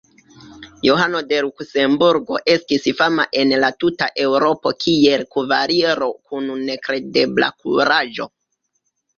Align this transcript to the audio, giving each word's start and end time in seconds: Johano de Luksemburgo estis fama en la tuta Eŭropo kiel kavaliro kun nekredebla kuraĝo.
Johano 0.85 1.19
de 1.31 1.41
Luksemburgo 1.47 2.39
estis 2.53 2.87
fama 3.01 3.27
en 3.43 3.53
la 3.65 3.71
tuta 3.85 4.09
Eŭropo 4.25 4.73
kiel 4.87 5.27
kavaliro 5.37 6.11
kun 6.33 6.51
nekredebla 6.71 7.55
kuraĝo. 7.63 8.29